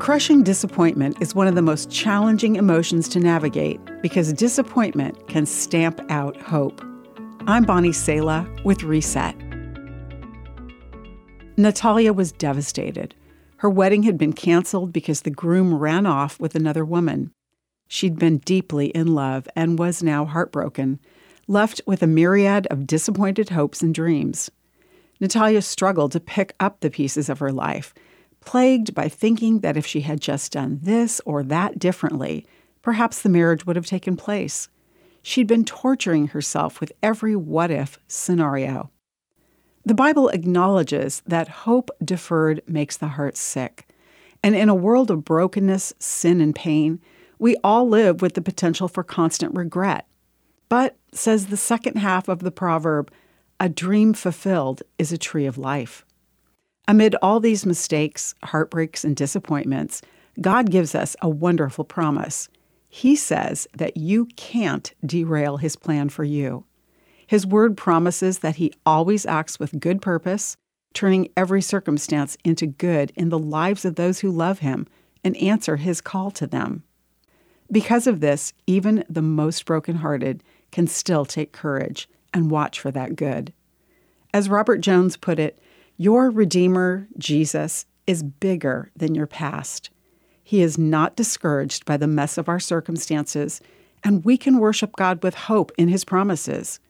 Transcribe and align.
Crushing 0.00 0.42
disappointment 0.42 1.18
is 1.20 1.34
one 1.34 1.46
of 1.46 1.54
the 1.54 1.60
most 1.60 1.90
challenging 1.90 2.56
emotions 2.56 3.06
to 3.10 3.20
navigate 3.20 3.78
because 4.00 4.32
disappointment 4.32 5.28
can 5.28 5.44
stamp 5.44 6.00
out 6.08 6.40
hope. 6.40 6.82
I'm 7.46 7.64
Bonnie 7.64 7.92
Sala 7.92 8.48
with 8.64 8.82
Reset. 8.82 9.36
Natalia 11.58 12.14
was 12.14 12.32
devastated. 12.32 13.14
Her 13.58 13.68
wedding 13.68 14.04
had 14.04 14.16
been 14.16 14.32
canceled 14.32 14.90
because 14.90 15.20
the 15.20 15.30
groom 15.30 15.74
ran 15.74 16.06
off 16.06 16.40
with 16.40 16.54
another 16.54 16.84
woman. 16.86 17.30
She'd 17.86 18.18
been 18.18 18.38
deeply 18.38 18.86
in 18.86 19.14
love 19.14 19.46
and 19.54 19.78
was 19.78 20.02
now 20.02 20.24
heartbroken, 20.24 20.98
left 21.46 21.82
with 21.86 22.02
a 22.02 22.06
myriad 22.06 22.66
of 22.68 22.86
disappointed 22.86 23.50
hopes 23.50 23.82
and 23.82 23.94
dreams. 23.94 24.50
Natalia 25.20 25.60
struggled 25.60 26.12
to 26.12 26.20
pick 26.20 26.54
up 26.58 26.80
the 26.80 26.90
pieces 26.90 27.28
of 27.28 27.40
her 27.40 27.52
life 27.52 27.92
plagued 28.40 28.94
by 28.94 29.08
thinking 29.08 29.60
that 29.60 29.76
if 29.76 29.86
she 29.86 30.00
had 30.02 30.20
just 30.20 30.52
done 30.52 30.80
this 30.82 31.20
or 31.24 31.42
that 31.42 31.78
differently, 31.78 32.46
perhaps 32.82 33.20
the 33.20 33.28
marriage 33.28 33.66
would 33.66 33.76
have 33.76 33.86
taken 33.86 34.16
place. 34.16 34.68
She'd 35.22 35.46
been 35.46 35.64
torturing 35.64 36.28
herself 36.28 36.80
with 36.80 36.92
every 37.02 37.36
what 37.36 37.70
if 37.70 37.98
scenario. 38.08 38.90
The 39.84 39.94
Bible 39.94 40.28
acknowledges 40.28 41.22
that 41.26 41.48
hope 41.48 41.90
deferred 42.04 42.62
makes 42.66 42.96
the 42.96 43.08
heart 43.08 43.36
sick. 43.36 43.88
And 44.42 44.54
in 44.54 44.68
a 44.68 44.74
world 44.74 45.10
of 45.10 45.24
brokenness, 45.24 45.92
sin, 45.98 46.40
and 46.40 46.54
pain, 46.54 47.00
we 47.38 47.56
all 47.64 47.88
live 47.88 48.22
with 48.22 48.34
the 48.34 48.42
potential 48.42 48.88
for 48.88 49.02
constant 49.02 49.54
regret. 49.54 50.06
But, 50.68 50.96
says 51.12 51.46
the 51.46 51.56
second 51.56 51.96
half 51.96 52.28
of 52.28 52.40
the 52.40 52.50
proverb, 52.50 53.10
a 53.58 53.68
dream 53.68 54.14
fulfilled 54.14 54.82
is 54.98 55.12
a 55.12 55.18
tree 55.18 55.46
of 55.46 55.58
life. 55.58 56.04
Amid 56.90 57.14
all 57.22 57.38
these 57.38 57.64
mistakes, 57.64 58.34
heartbreaks, 58.42 59.04
and 59.04 59.14
disappointments, 59.14 60.02
God 60.40 60.72
gives 60.72 60.92
us 60.92 61.14
a 61.22 61.28
wonderful 61.28 61.84
promise. 61.84 62.48
He 62.88 63.14
says 63.14 63.68
that 63.76 63.96
you 63.96 64.24
can't 64.34 64.92
derail 65.06 65.58
His 65.58 65.76
plan 65.76 66.08
for 66.08 66.24
you. 66.24 66.64
His 67.28 67.46
word 67.46 67.76
promises 67.76 68.40
that 68.40 68.56
He 68.56 68.72
always 68.84 69.24
acts 69.24 69.60
with 69.60 69.78
good 69.78 70.02
purpose, 70.02 70.56
turning 70.92 71.28
every 71.36 71.62
circumstance 71.62 72.36
into 72.44 72.66
good 72.66 73.12
in 73.14 73.28
the 73.28 73.38
lives 73.38 73.84
of 73.84 73.94
those 73.94 74.18
who 74.18 74.32
love 74.32 74.58
Him 74.58 74.88
and 75.22 75.36
answer 75.36 75.76
His 75.76 76.00
call 76.00 76.32
to 76.32 76.46
them. 76.48 76.82
Because 77.70 78.08
of 78.08 78.18
this, 78.18 78.52
even 78.66 79.04
the 79.08 79.22
most 79.22 79.64
brokenhearted 79.64 80.42
can 80.72 80.88
still 80.88 81.24
take 81.24 81.52
courage 81.52 82.08
and 82.34 82.50
watch 82.50 82.80
for 82.80 82.90
that 82.90 83.14
good. 83.14 83.52
As 84.34 84.48
Robert 84.48 84.78
Jones 84.78 85.16
put 85.16 85.38
it, 85.38 85.56
your 86.00 86.30
Redeemer, 86.30 87.06
Jesus, 87.18 87.84
is 88.06 88.22
bigger 88.22 88.90
than 88.96 89.14
your 89.14 89.26
past. 89.26 89.90
He 90.42 90.62
is 90.62 90.78
not 90.78 91.14
discouraged 91.14 91.84
by 91.84 91.98
the 91.98 92.06
mess 92.06 92.38
of 92.38 92.48
our 92.48 92.58
circumstances, 92.58 93.60
and 94.02 94.24
we 94.24 94.38
can 94.38 94.60
worship 94.60 94.96
God 94.96 95.22
with 95.22 95.34
hope 95.34 95.70
in 95.76 95.88
His 95.88 96.06
promises. 96.06 96.80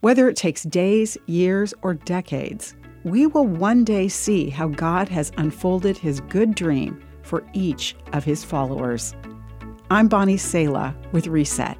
Whether 0.00 0.26
it 0.26 0.36
takes 0.36 0.62
days, 0.62 1.18
years, 1.26 1.74
or 1.82 1.92
decades, 1.92 2.74
we 3.04 3.26
will 3.26 3.46
one 3.46 3.84
day 3.84 4.08
see 4.08 4.48
how 4.48 4.68
God 4.68 5.10
has 5.10 5.32
unfolded 5.36 5.98
His 5.98 6.20
good 6.20 6.54
dream 6.54 6.98
for 7.24 7.44
each 7.52 7.94
of 8.14 8.24
His 8.24 8.42
followers. 8.42 9.14
I'm 9.90 10.08
Bonnie 10.08 10.38
Sala 10.38 10.96
with 11.12 11.26
Reset. 11.26 11.76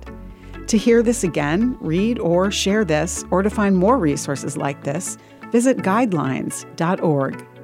To 0.66 0.76
hear 0.76 1.02
this 1.02 1.24
again, 1.24 1.78
read 1.80 2.18
or 2.18 2.50
share 2.50 2.84
this, 2.84 3.24
or 3.30 3.42
to 3.42 3.48
find 3.48 3.76
more 3.76 3.96
resources 3.96 4.58
like 4.58 4.84
this, 4.84 5.16
visit 5.56 5.78
guidelines.org. 5.78 7.55